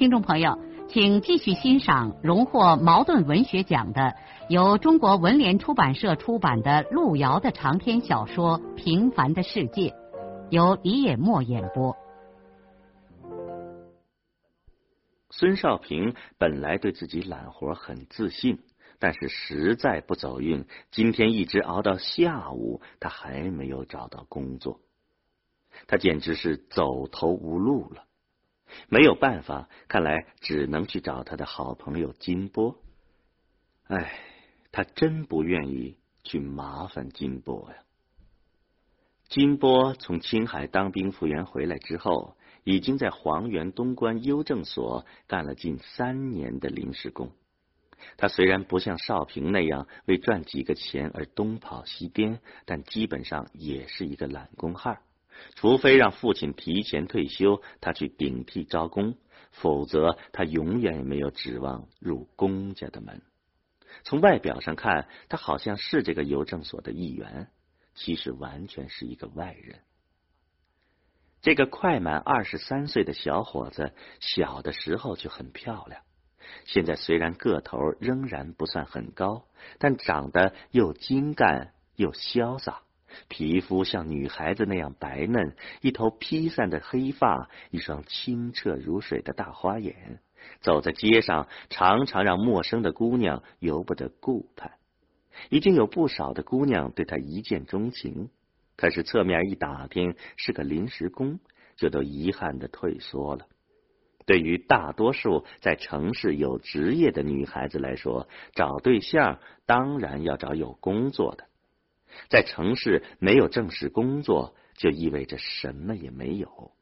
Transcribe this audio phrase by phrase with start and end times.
[0.00, 4.14] 听众朋友，请继续欣赏荣获茅盾文学奖的、
[4.48, 9.90] 由中国文联出版社出版的路遥的长篇小说《平凡的世界》，
[10.48, 11.94] 由李野墨演播。
[15.28, 18.58] 孙少平本来对自己揽活很自信，
[18.98, 24.80] 但是实在不走运，今天一直熬到下午，他还没有找到工作，
[25.86, 28.04] 他简直是走投无路了。
[28.88, 32.76] 没有办法，看来只能去找他的好朋友金波。
[33.84, 34.20] 唉，
[34.72, 37.76] 他真不愿意去麻烦金波呀。
[39.28, 47.32] 金波从青海当兵复员回来之后，已经在黄原东关邮政所干了近三年的临时工。
[48.16, 55.00] 他虽然不像少平那样为赚几个钱而东跑西颠，但基本上也是一个懒工汉。
[55.54, 59.16] 除非让父亲提前退休，他去顶替招工，
[59.50, 63.22] 否则他永远也没有指望入公家的门。
[64.04, 67.48] 从外表上看，他好像是这个邮政所的一员，
[67.94, 69.80] 其实完全是一个外人。
[71.42, 76.02] 这个快满二十三岁的小伙子，小的时候就很漂亮。
[76.64, 79.46] 现在虽然个头仍然不算很高，
[79.78, 82.82] 但长得又精干又潇洒。
[83.28, 90.20] 皮肤像女孩子那样白嫩，一头披散的黑发，一双清澈如水的大花眼，
[90.60, 94.72] 走在街上常常让陌生的姑娘由不得顾盼。
[95.48, 98.28] 已经有不少的姑娘对他一见钟情，
[98.76, 101.38] 可是侧面一打听是个临时工，
[101.76, 103.46] 就都遗憾的退缩了。
[104.26, 111.46] 对于大多数在城市有职业的女孩子来说，找对象当然要找有工作的。
[112.28, 116.72] 在城市没有正式工作，就意味着什么也没有。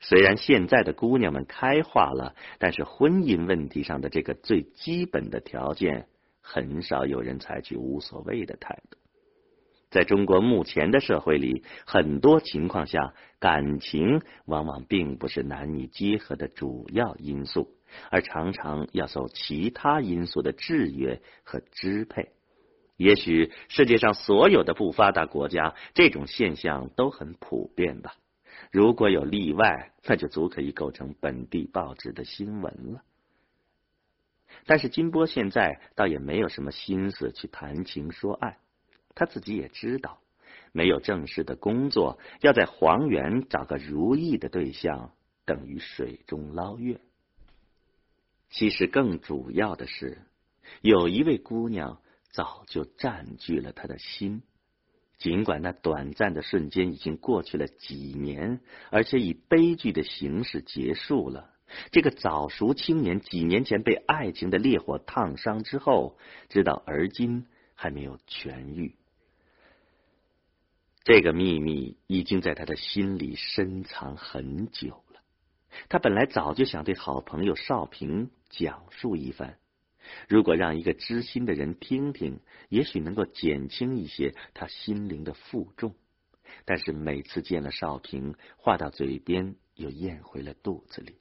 [0.00, 6.08] 虽然现在的姑娘们开化了，但是婚姻问题上的这个最基本的条件，
[6.42, 8.98] 很少有人采取无所谓的态度。
[9.90, 17.68] 在中国目前的社会里，很多情况下，感情往往并不是男女结合的主要因素，
[18.10, 22.30] 而常常要受其他因素的制约和支配。
[22.96, 28.14] 也许世界上所有的不发达国家，这种现象都很普遍吧。
[28.70, 33.02] 如果有例外，那就足可以构成本地报纸的新闻了。
[34.66, 38.58] 但是金波现在倒也没有什么心思去谈情说爱，
[39.16, 40.20] 他自己也知道，
[40.70, 45.10] 没有正式的工作，要在黄原找个如意的对象，
[45.44, 47.00] 等于水中捞月。
[48.50, 50.18] 其实更主要的是，
[50.80, 52.00] 有一位姑娘。
[52.34, 54.42] 早就占据了他的心，
[55.18, 58.58] 尽管那短暂的瞬间已经过去了几年，
[58.90, 61.52] 而且以悲剧的形式结束了。
[61.92, 66.18] 这个早熟青年几年前被爱情的烈火烫伤之后，
[66.48, 67.46] 直到而今
[67.76, 68.96] 还没有痊愈。
[71.04, 75.20] 这个秘密已经在他的心里深藏很久了。
[75.88, 79.56] 他本来早就想对好朋友少平讲述一番。
[80.28, 85.94] 如果让一个知心的人听听，也许能够减轻一些他心灵的负重。
[86.64, 91.16] 但是每次见了少平，话到嘴边又咽回了肚子里。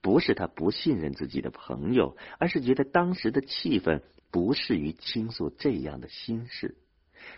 [0.00, 6.76] 不是他不信任自己的朋友，而是觉得当时的气氛不适于倾诉这样的心事。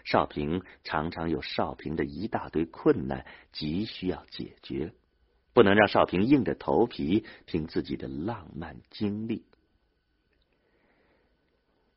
[0.05, 4.93] 少平常常有少平的一大堆困难，急需要解决，
[5.53, 9.44] 不能让少平硬着头皮听自己的浪漫经历。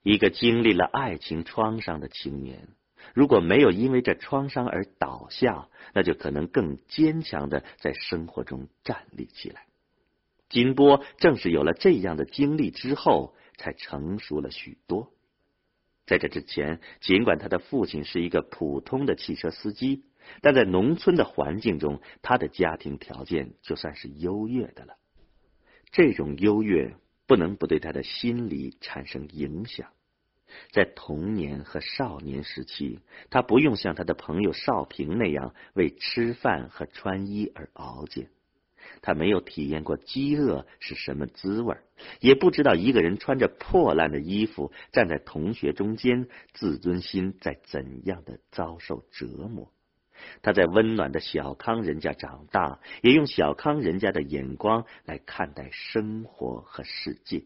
[0.03, 2.67] 一个经历了爱情创伤的青年，
[3.13, 9.67] 如果没有因为这创伤而倒下，那就可能更坚强的在生活中站立起来。
[10.49, 15.11] 金波正是有了这样的经历之后，才成熟了许多。
[16.07, 20.03] 在这之前，尽管他的父亲是一个普通的汽车司机，
[20.41, 24.95] 但在农村的环境中，他的家庭条件就算是优越的了。
[25.91, 26.95] 这种优越。
[27.31, 29.87] 不能不对他的心理产生影响。
[30.71, 32.99] 在童年和少年时期，
[33.29, 38.27] 他不用像他的朋友少平那样为吃饭和穿衣而熬煎，
[39.01, 41.77] 他没有体验过饥饿是什么滋味，
[42.19, 49.71] 也不知道一个人穿着破烂的衣服站在同学中间，自尊心在怎样的遭受折磨。
[50.41, 57.43] 他在温暖的小康人家长大，也用小康人家的眼光来看待生活和世界。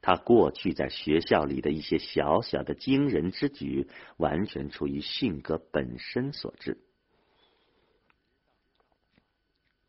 [0.00, 6.78] 他过去在学校里的一些小小的惊人之举，完全出于性格本身所致。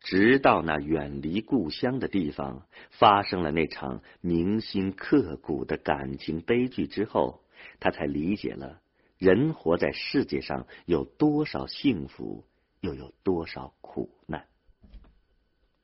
[0.00, 7.42] 直到那远离故乡的地方发生了那场铭心刻骨的感情悲剧之后，
[7.80, 8.82] 他才理解了
[9.18, 12.44] 人活在世界上有多少幸福，
[12.80, 14.46] 又有多少苦难。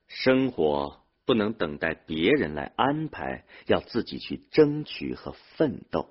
[0.09, 6.09] 生活不能等待别人来安排，要自己去争取和奋斗。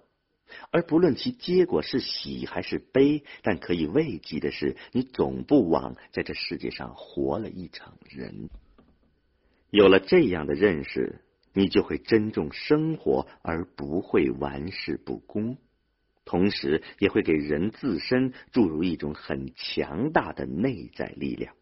[0.71, 8.50] 而不论其结果是喜还是悲，但可以慰藉的是，你总不枉在这世界上活了一场人。
[9.69, 11.22] 有了这样的认识，
[11.54, 15.57] 你就会珍重生活，而不会玩世不恭。
[16.29, 21.55] 同时，也会给人自身注入一种很强大的内在力量。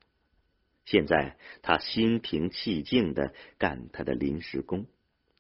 [0.83, 4.85] 现在，他心平气静的干他的临时工，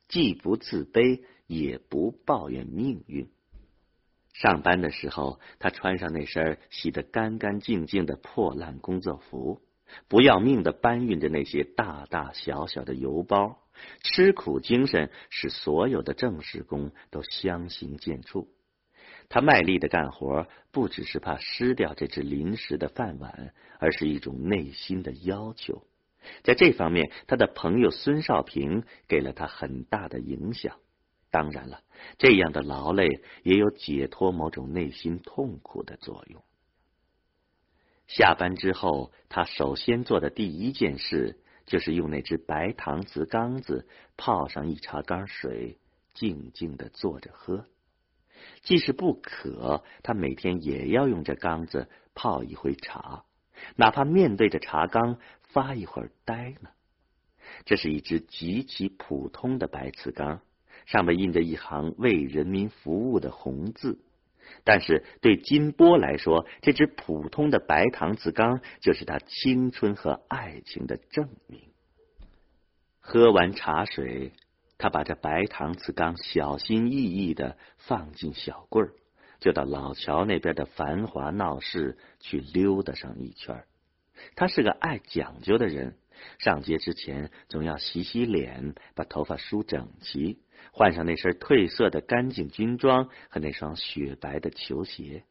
[0.07, 3.29] 既不自卑，也不抱怨命运。
[4.31, 9.61] 上班的时候，他穿上那身洗得干干净净的破烂工作服，
[10.07, 13.59] 不要命的搬运着那些大大小小的邮包，
[14.03, 18.47] 吃苦精神使所有的正式工都相形见绌。
[19.29, 25.83] 他卖力的干活，不只是怕失掉这只临时的饭碗，而是一种内心的要求。
[26.43, 30.77] 在这方面，他的朋友孙少平给了他很大的影响。
[31.29, 31.81] 当然了，
[32.17, 36.41] 这样的劳累也有解脱某种内心痛苦的作用。
[38.07, 43.85] 下班之后，他首先做的第一件事就是用那只白搪瓷缸子
[44.15, 45.77] 泡上一茶缸水，
[46.13, 47.65] 静静的坐着喝。
[48.61, 53.23] 即使不渴，他每天也要用这缸子泡一回茶，
[53.75, 56.69] 哪怕面对着茶缸发一会儿呆呢。
[57.65, 60.41] 这是一只极其普通的白瓷缸。
[60.85, 63.99] 上面印着一行为人民服务的红字，
[64.63, 71.59] 但是对金波来说，这只普通的白搪瓷缸就是他青春和爱情的证明。
[72.99, 74.31] 喝完茶水，
[74.77, 78.93] 他把这白搪瓷缸小心翼翼的放进小柜儿，
[79.39, 83.63] 就到老桥那边的繁华闹市去溜达上一圈。
[84.35, 85.95] 他是个爱讲究的人，
[86.39, 90.39] 上街之前总要洗洗脸，把头发梳整齐。
[90.71, 95.23] 换上那身褪色的干净军装和那双雪白的球鞋。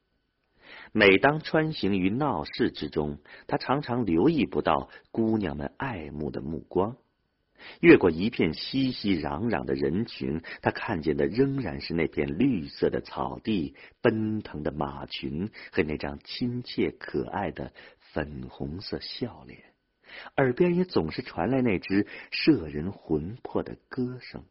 [0.93, 6.96] 每当穿行于闹市之中，他常常留意不到姑娘们爱慕的目光。
[7.81, 17.73] 越过一片熙熙攘攘的人群，他看见的仍然是那片绿色的草地、奔腾的马群和那张亲切可爱的
[18.13, 19.61] 粉红色笑脸。
[20.37, 24.45] 耳边也总是传来那只摄人魂魄的歌声。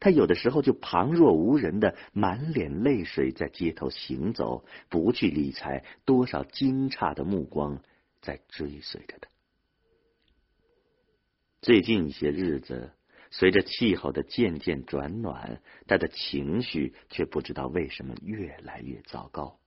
[0.00, 7.80] 他有的时候就旁若无人的满脸泪水在街头行走，不去理睬多少惊诧的目光
[8.20, 9.28] 在追随着他。
[11.66, 12.92] 最近一些日子，
[13.32, 19.58] 随着气候的渐渐转暖，他的情绪却不知道为什么越来越糟糕。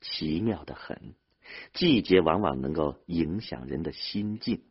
[0.00, 1.12] 奇妙的很，
[1.74, 4.62] 季节往往能够影响人的心境。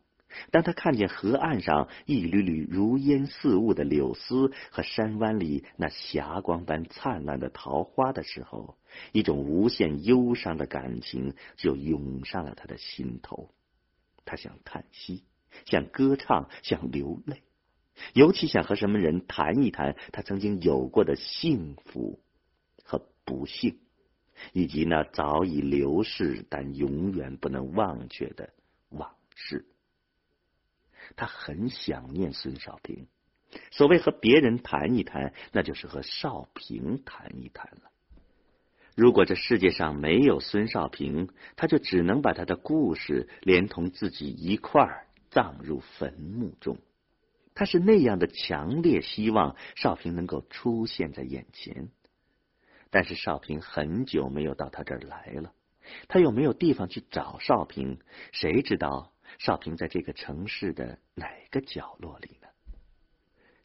[0.49, 8.79] 当他看见河岸上一缕缕如烟似雾的柳丝和山湾里那霞光般灿烂的桃花的时候，
[9.11, 13.51] 一种无限忧伤的感情就涌上了他的心头。
[14.25, 15.23] 他想叹息，
[15.65, 17.43] 想歌唱，想流泪，
[18.13, 22.19] 尤其想和什么人谈一谈他曾经有过的幸福
[22.83, 23.79] 和不幸，
[24.53, 28.53] 以及那早已流逝但永远不能忘却的
[28.89, 29.65] 往事。
[31.15, 33.07] 他很想念孙少平。
[33.71, 37.91] 所谓和别人谈一谈，那就是和少平谈一谈了。
[38.93, 45.06] 如果这世界上没有孙少平，他就只能把他的故事连同自己一块儿
[45.37, 46.79] 葬入坟墓中。
[47.53, 51.89] 他是那样的强烈希望少平能够出现在眼前，
[52.89, 55.53] 但是少平很久没有到他这儿来了，
[56.07, 57.99] 他又没有地方去找少平，
[58.31, 59.13] 谁知道？
[59.37, 62.47] 少平在这个城市的哪个角落里呢？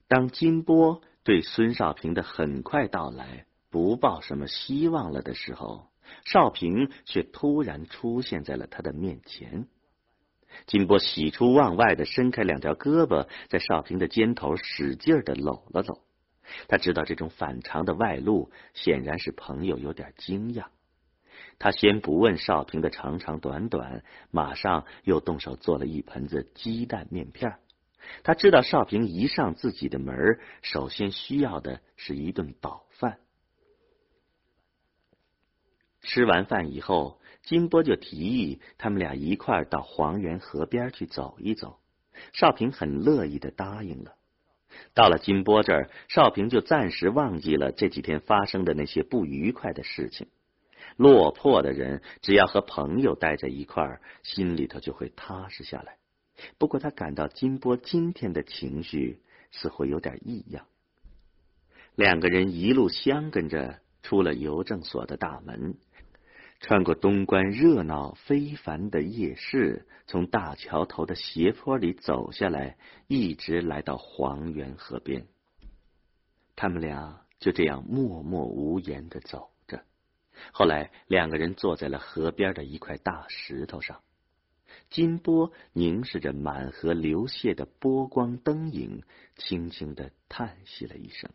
[0.08, 5.88] 当金波对孙少平的很快到来不抱什么希望了的时候，
[6.26, 9.68] 少平却突然出现在了他的面前。
[10.66, 16.00] 金波喜出望外的伸开两条胳膊，在少平的肩头使劲的搂了搂。
[16.68, 20.66] 他知道这种反常的外露，显然是朋友有点惊讶。
[21.59, 27.59] 他先不问少平的长长短短，马上又动手做了一盆子鸡蛋面片。
[28.25, 33.18] 他知道少平一上自己的门，首先需要的是一顿饱饭。
[36.00, 41.78] 吃完饭以后，金波就提议他们俩一块儿到黄源河边去走一走。
[42.32, 44.14] 少平很乐意的答应了。
[44.94, 50.28] 到了金波这儿，少平就暂时忘记了这几天发生的那些不愉快的事情。
[50.96, 55.96] 落魄的人，只要和朋友待在一块儿，心里头就会踏实下来。
[56.58, 59.20] 不过，他感到金波今天的情绪
[59.50, 60.66] 似乎有点异样。
[61.94, 65.76] 两个人一路相跟着出了邮政所的大门，
[66.62, 72.78] 穿过东关热闹非凡的夜市，从大桥头的斜坡里走下来，
[73.09, 75.26] 一直来到黄源河边。
[76.54, 79.83] 他们俩就这样默默无言的走着。
[80.52, 84.00] 后来，两个人坐在了河边的一块大石头上。
[84.88, 89.02] 金波凝视着满河流泻的波光灯影，
[89.35, 91.28] 轻轻的叹息了一声：“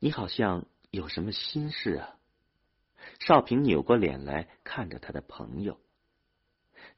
[0.00, 2.13] 你好像有什么心事啊？”
[3.20, 5.80] 少平扭过脸来看着他的朋友。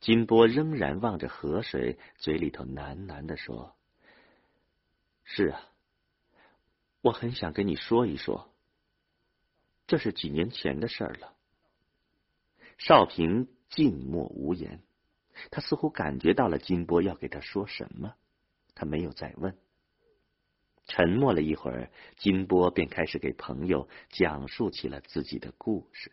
[0.00, 3.76] 金波仍然望着河水，嘴里头喃喃的说
[5.25, 5.60] ：“是啊，
[7.00, 8.52] 我很想跟你说一说。”
[9.86, 11.34] 这是几年前的事了。
[12.76, 14.82] 少平静默无言，
[15.50, 18.14] 他似乎感觉到了金波要给他说什么，
[18.75, 19.56] 他没有再问。
[20.86, 26.12] 沉默了一会儿，金波便开始给朋友讲述起了自己的故事。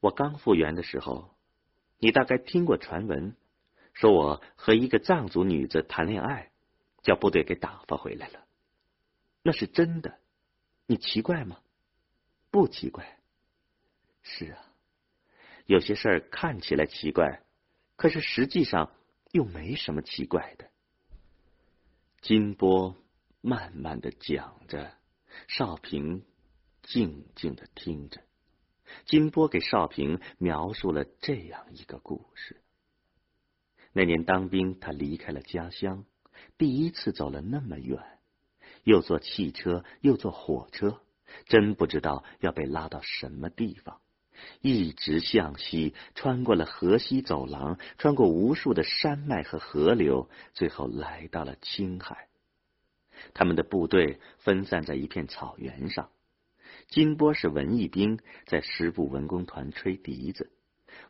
[0.00, 1.34] 我刚复员的时候，
[1.98, 3.36] 你大概听过传闻，
[3.92, 6.50] 说我和一个藏族女子谈恋爱，
[7.02, 8.44] 叫部队给打发回来了。
[9.42, 10.18] 那是真的。
[10.86, 11.60] 你奇怪吗？
[12.50, 13.16] 不奇怪。
[14.24, 14.58] 是啊，
[15.66, 17.42] 有些事儿看起来奇怪，
[17.94, 18.92] 可是实际上
[19.30, 20.68] 又没什么奇怪的。
[22.22, 22.94] 金波
[23.40, 24.92] 慢慢的讲着，
[25.48, 26.22] 少平
[26.82, 28.22] 静静的听着。
[29.06, 32.60] 金波给少平描述了这样一个故事：
[33.92, 36.04] 那年当兵，他离开了家乡，
[36.58, 38.00] 第一次走了那么远。
[38.84, 41.00] 又坐汽车，又坐火车，
[41.46, 44.00] 真不知道要被拉到什么地方。
[44.60, 52.28] 一直向西，穿过了河西走廊，穿过无数的山脉和河流，最后来到了青海。
[53.34, 56.10] 他们的部队分散在一片草原上。
[56.88, 60.50] 金波是文艺兵，在师部文工团吹笛子。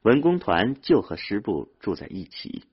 [0.03, 2.65] 文工团就和师部住在一起。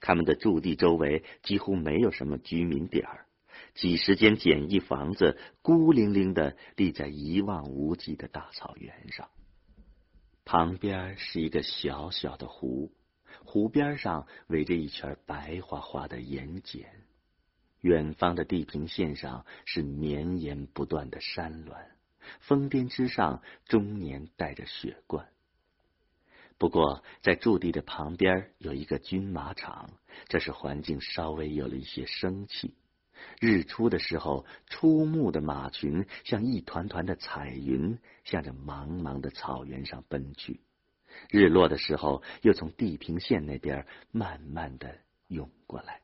[0.00, 3.26] 他们的驻地周围几乎没有什么居民点儿。
[3.74, 9.30] 几十间简易房子孤零零的立在一望无际的大草原上，
[10.44, 12.92] 旁边是一个小小的湖，
[13.44, 16.82] 湖边上围着一圈白花花的盐碱，
[17.80, 21.74] 远方的地平线上是绵延不断的山峦，
[22.40, 25.28] 峰巅之上终年带着雪冠。
[26.58, 29.90] 不过，在驻地的旁边有一个军马场，
[30.28, 32.74] 这是环境稍微有了一些生气。
[33.40, 40.60] 日出的时候，出牧的马群像一团团的彩云，向着茫茫的草原上奔去；
[41.30, 44.98] 日落的时候，又从地平线那边慢慢的
[45.28, 46.00] 涌过来。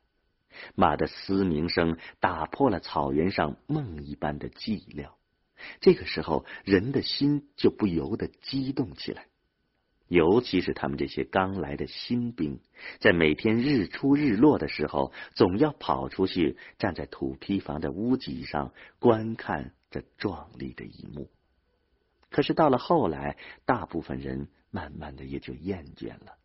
[0.75, 5.11] 马的嘶鸣声打破了草原上梦一般的寂寥，
[5.79, 9.27] 这个时候，人的心就不由得激动起来。
[10.09, 12.59] 尤其是他们这些刚来的新兵，
[12.99, 21.29] 在每天日出日落的时候，总要跑出去，站在土坯房的屋脊上观看这壮丽的一幕。
[22.31, 26.37] 可是到了后来，大部分人慢慢的也就厌倦了，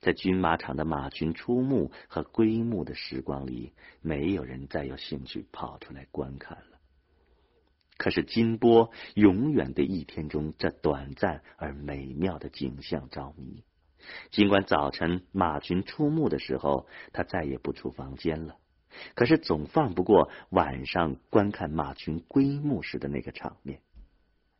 [0.00, 6.69] 在军马场的马群出牧和归牧的时光里，没有人再有兴趣跑出来观看了。
[8.00, 13.62] 可是金波永远的一天中，这短暂而美妙的景象着迷。
[14.30, 18.56] 尽管早晨马群出没的时候，他再也不出房间了，
[19.14, 23.82] 可是总放不过晚上观看马群归牧时的那个场面。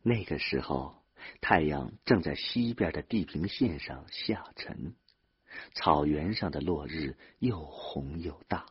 [0.03, 0.97] 那个时候，
[1.41, 4.93] 太阳正在西边的地平线上下沉，
[5.73, 8.67] 草原上的落日又红又大，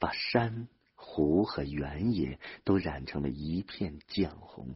[0.00, 0.66] 把山。
[1.10, 4.74] 湖和原野都染成了一片绛红，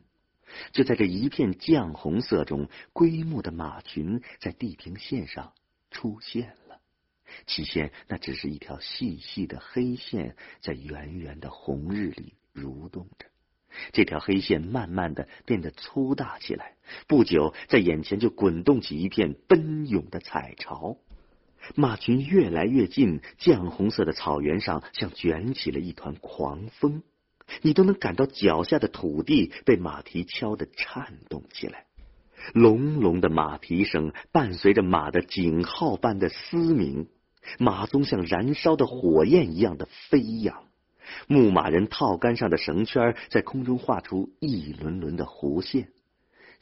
[0.73, 5.53] 就在这一片绛红色中，归木的马群在地平线上
[5.91, 6.81] 出现了。
[7.47, 13.27] 起先，那只是一条细细的黑线，在圆圆的红日里蠕动着。
[13.93, 20.97] 这条黑线慢慢的变得粗大起来，不久，在眼前就滚动起一片奔涌的彩潮。
[21.75, 27.02] 马群越来越近，绛红色的草原上像卷起了一团狂风，
[27.62, 31.87] 你都能感到脚下的土地被马蹄敲得颤动起来。
[32.54, 37.07] 隆隆的马蹄声伴随着马的警号般的嘶鸣，
[37.59, 40.64] 马鬃像燃烧的火焰一样的飞扬。
[41.28, 45.88] 牧马人套杆上的绳圈在空中画出一轮轮的弧线。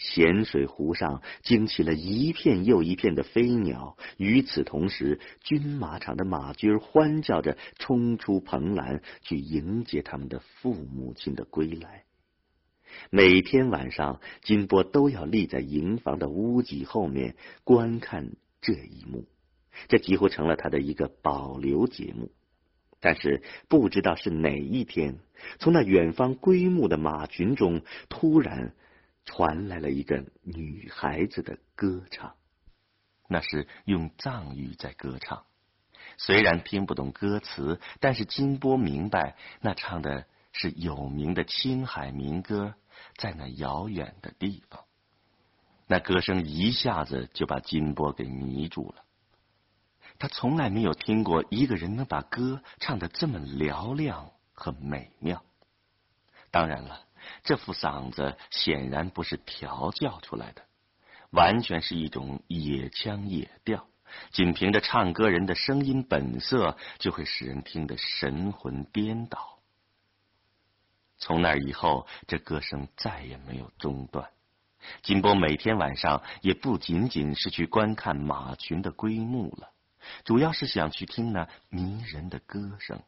[0.01, 3.99] 咸水湖上惊起了一片又一片的飞鸟。
[4.17, 12.05] 与此同时，军马场的马驹欢叫着冲出棚栏，去迎接他们的父母亲的归来。
[13.11, 19.27] 每天晚上，金波都要立在营房的屋脊后面观看这一幕，
[19.89, 22.33] 这几乎成了他的一个保留节目。
[23.01, 25.19] 但是，不知道是哪一天，
[25.59, 28.73] 从那远方归牧的马群中，突然。
[29.31, 32.35] 传来了一个女孩子的歌唱，
[33.29, 35.45] 那是用藏语在歌唱。
[36.19, 42.75] 虽然听不懂歌词，但是金波明白，那唱的是有名的青海民歌，
[43.19, 44.83] 在那遥远的地方。
[45.87, 49.05] 那歌声一下子就把金波给迷住了。
[50.19, 55.45] 他从来没有听过一个人能把歌唱得这么嘹亮和美妙。
[56.51, 57.07] 当然了。
[57.43, 60.63] 这副嗓子显然不是调教出来的，
[61.31, 63.87] 完全是一种野腔野调。
[64.33, 69.61] 仅凭着唱歌人的声音本色，就会使人听得神魂颠倒。
[71.17, 74.31] 从那以后，这歌声再也没有中断。
[75.03, 79.71] 金波每天晚上也不仅仅是去观看马群的归牧了，
[80.25, 83.03] 主要是想去听那迷人的歌声。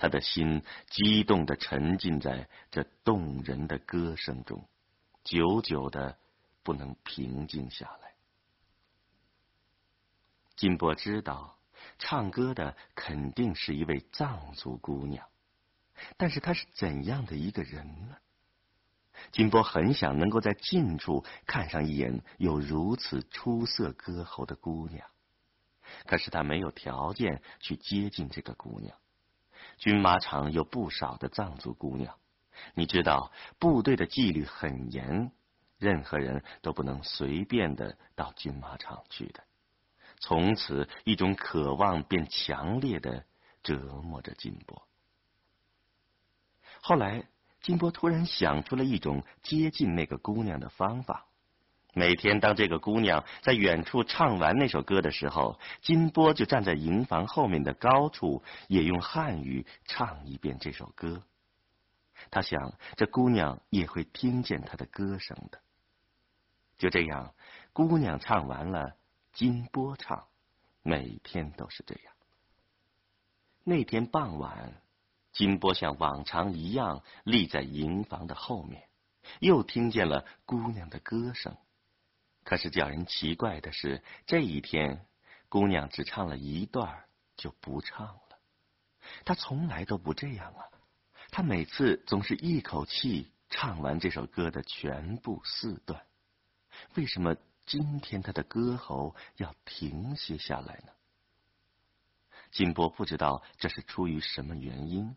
[0.00, 4.66] 他的心激动的沉浸在这动人的歌声中，
[5.24, 6.16] 久久的
[6.62, 8.14] 不能平静下来。
[10.56, 11.58] 金波知道，
[11.98, 15.28] 唱歌的肯定是一位藏族姑娘，
[16.16, 18.16] 但是她是怎样的一个人呢？
[19.32, 25.06] 金波很想能够在近处看上一眼有如此出色歌喉的姑娘，
[26.06, 28.96] 可是他没有条件去接近这个姑娘。
[29.80, 32.14] 军马场有不少的藏族姑娘，
[32.74, 35.32] 你知道部队的纪律很严，
[35.78, 39.42] 任何人都不能随便的到军马场去的。
[40.18, 43.24] 从此，一种渴望便强烈的
[43.62, 44.86] 折磨着金波。
[46.82, 47.24] 后来，
[47.62, 51.29] 金波突然想出了一种接近那个姑娘的方法。
[51.92, 61.22] 每天，当这个姑娘在远处唱完那首歌的时候，金波就站在营房后面的高处，也用汉语唱一遍这首歌。
[62.30, 65.60] 他想，这姑娘也会听见他的歌声的。
[66.78, 67.34] 就这样，
[67.72, 68.94] 姑娘唱完了，
[69.32, 70.26] 金波唱，
[70.82, 72.14] 每天都是这样。
[73.64, 74.74] 那天傍晚，
[75.32, 78.88] 金波像往常一样立在营房的后面，
[79.40, 81.56] 又听见了姑娘的歌声。
[82.50, 85.06] 可是叫人奇怪的是，这一天
[85.48, 87.04] 姑娘只唱了一段
[87.36, 88.22] 就不唱了。
[89.24, 90.66] 她从来都不这样啊！
[91.30, 96.04] 她每次总是一口气唱完这首歌的全部四段。
[96.96, 97.36] 为什么
[97.66, 100.92] 今天她的歌喉要停歇下来呢？
[102.50, 105.14] 金波不知道这是出于什么原因，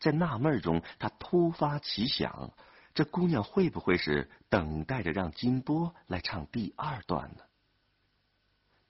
[0.00, 2.52] 在纳闷中，他突发奇想。
[2.94, 7.44] 这姑娘会不会是等待着让金波来唱第二段呢？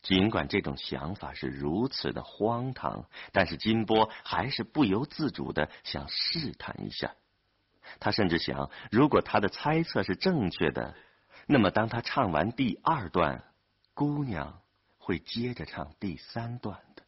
[0.03, 7.15] 尽管这种想法是如此的荒唐，但是金波还是不由自主的想试探一下。
[8.01, 10.97] 他甚至想，如果他的猜测是正确的，
[11.47, 13.45] 那么当他唱完第二段，
[13.95, 14.61] 姑娘
[14.99, 17.05] 会接着唱第三段的。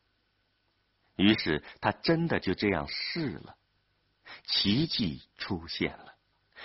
[1.16, 3.56] 于是他真的就这样试了，
[4.44, 6.13] 奇迹出现了。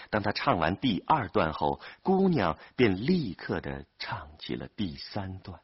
[0.10, 5.60] 当他唱完第二段后，姑娘便立刻的唱起了第三段。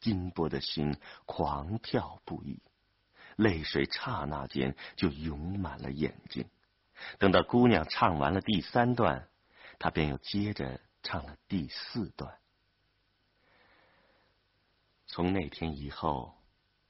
[0.00, 2.60] 金波的心狂跳不已，
[3.36, 6.48] 泪水刹那间就涌满了眼睛。
[7.18, 9.28] 等到姑娘唱完了第三段，
[9.78, 12.38] 他便又接着唱了第四段。
[15.06, 16.34] 从那天以后，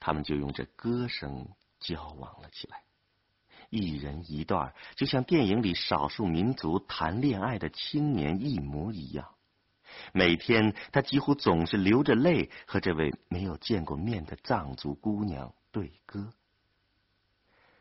[0.01, 1.49] 他们就用这歌声
[1.81, 2.83] 交往了起来。
[3.71, 9.29] 一人一段，就像电影里少数民族谈恋爱的青年一模一样。
[10.13, 16.33] 每天，他几乎总是流着泪和这位没有见过面的藏族姑娘对歌。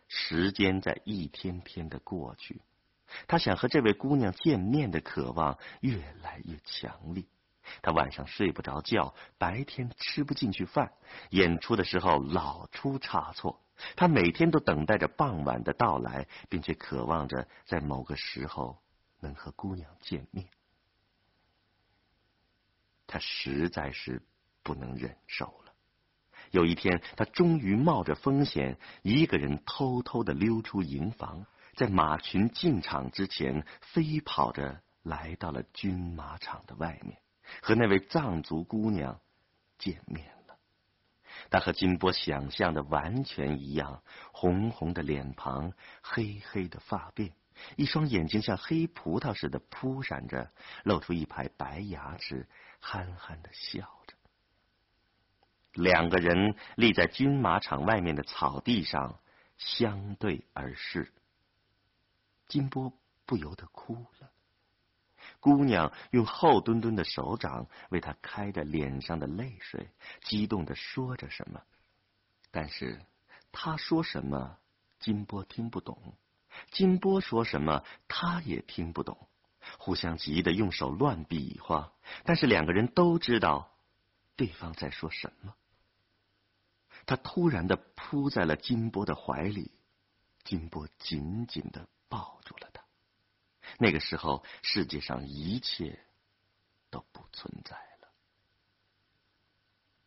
[0.08, 2.62] 时间在一天天的过去，
[3.28, 7.26] 他想和这位姑娘见面的渴望越来越强烈。
[7.82, 10.94] 他晚上睡不着觉，白天吃不进去饭，
[11.30, 13.62] 演出的时候老出差错。
[13.96, 18.80] 他每天都等待着傍晚的到来，并且渴望着在某个时候
[19.20, 20.48] 能和姑娘见面。
[23.06, 24.22] 他实在是
[24.64, 25.74] 不能忍受了。
[26.52, 37.18] 有一天，他终于冒着风险，一个人偷偷的溜出营房，在马群进场之前，飞跑着来到了军马场的外面，
[37.62, 39.20] 和那位藏族姑娘
[39.78, 40.58] 见面了。
[41.50, 47.32] 她和金波想象的完全一样，红红的脸庞，黑黑的发辫，
[47.76, 50.52] 一双眼睛像黑葡萄似的扑闪着，
[50.84, 52.48] 露出一排白牙齿，
[52.80, 54.16] 憨憨的笑着。
[55.74, 59.20] 两个人立在军马场外面的草地上，
[59.58, 61.14] 相对而视。
[62.48, 62.92] 金波
[63.26, 64.32] 不由得哭了。
[65.40, 69.90] 姑娘用厚墩墩的手掌为他开着脸上的泪水，
[70.22, 71.62] 激动的说着什么，
[72.52, 73.02] 但是
[73.52, 74.58] 他说什么，
[75.00, 75.96] 金波听不懂；
[76.72, 79.28] 金波说什么，他也听不懂。
[79.80, 81.92] 互相急得用手乱比划，
[82.24, 83.70] 但是两个人都知道
[84.38, 85.54] 对方在说什么。
[87.06, 89.72] 他突然的扑在了金波的怀里，
[90.46, 92.77] 金波紧紧的抱住了他。
[93.78, 96.00] 那个时候，世界上一切
[96.90, 98.10] 都不存在了，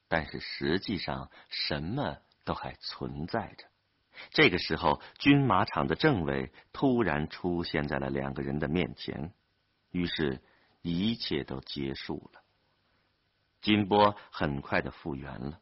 [0.09, 3.67] 但是实际上什么都还存在着。
[4.31, 9.33] 这个时候，军马场的政委突然出现在了两个人的面前，
[9.93, 10.43] 于是，
[10.83, 12.43] 一切都结束了。
[13.63, 15.61] 金波很快的复原了。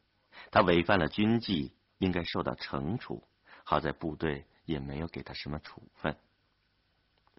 [0.51, 3.29] 他违反了军纪，应该受到惩处。
[3.64, 6.16] 好在部队也没有给他什么处分。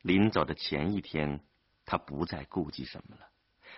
[0.02, 1.42] 临走的前一天，
[1.86, 3.28] 他不再顾忌什么了，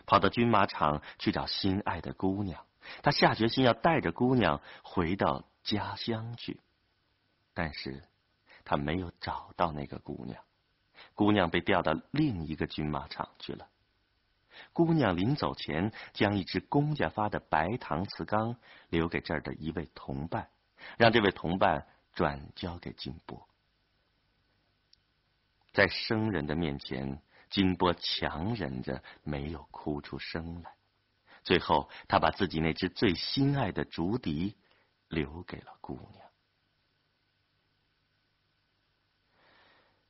[0.06, 2.66] 跑到军马场去找心爱的姑娘。
[3.04, 6.60] 他下决心要带着姑娘回到家乡去，
[7.54, 8.04] 但是
[8.66, 10.44] 他没有找到那个姑娘。
[11.14, 13.68] 姑娘被调到另一个军马场去了。
[14.74, 18.58] 姑娘临走前，将一只公家发的白搪瓷缸
[18.90, 20.50] 留给这儿的一位同伴，
[20.98, 23.48] 让这位同伴转交给金波。
[25.74, 30.76] 在生人的面前，金波强忍着没有哭出声来。
[31.44, 34.58] 最后，他把自己那只最心爱的竹笛
[35.08, 36.30] 留给了姑娘。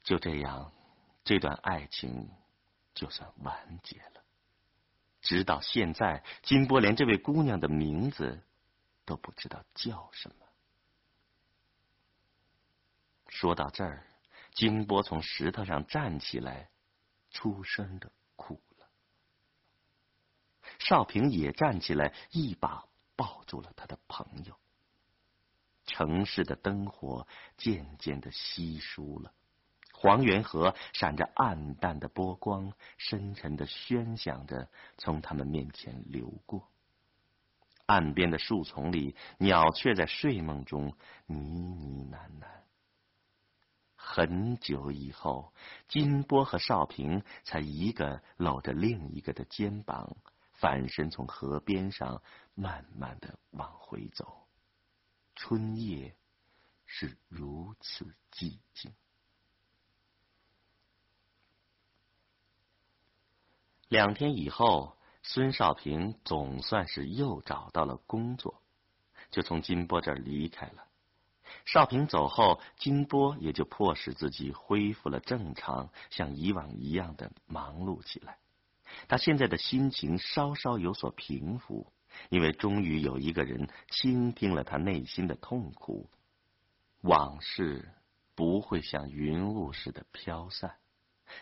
[0.03, 0.73] 就这样，
[1.23, 2.29] 这段爱情
[2.93, 4.23] 就算完结了。
[5.21, 8.43] 直到现在，金波连这位姑娘的名字
[9.05, 10.35] 都不知道叫什么。
[13.27, 14.05] 说到这儿，
[14.51, 16.69] 金波从石头上站起来，
[17.29, 18.87] 出声的哭了。
[20.79, 22.85] 少平也站起来，一把
[23.15, 24.55] 抱住了他的朋友。
[25.85, 29.33] 城市的灯火渐渐的稀疏了。
[29.93, 36.67] 黄源河闪着暗淡的波光，深沉的喧响着，从他们面前流过。
[37.85, 40.95] 岸边的树丛里，鸟雀在睡梦中
[41.27, 42.47] 呢呢喃喃。
[44.03, 45.53] 很久以后，
[45.87, 50.17] 金波和少平才一个搂着另一个的肩膀，
[50.53, 52.21] 反身从河边上
[52.55, 54.47] 慢慢的往回走。
[55.35, 56.15] 春夜
[56.85, 58.91] 是如此寂静。
[63.87, 68.61] 两天以后，孙少平总算是又找到了工作，
[69.29, 70.87] 就从金波这儿离开了。
[71.65, 78.37] 少平走后，金波也就迫使自己恢复了正常，像以往一样的忙碌起来。
[79.07, 81.91] 他现在的心情稍稍有所平复，
[82.29, 86.09] 因为终于有一个人倾听了他内心的痛苦。
[87.01, 87.89] 往事
[88.35, 90.75] 不会像云雾似的飘散。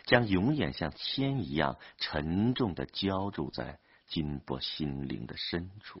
[0.04, 6.00] 将永远像铅一样沉重的浇筑在金波心灵的深处。